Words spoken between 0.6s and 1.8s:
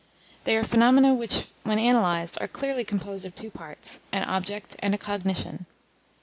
phenomena which, when